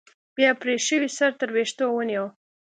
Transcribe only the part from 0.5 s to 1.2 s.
يې پرې شوى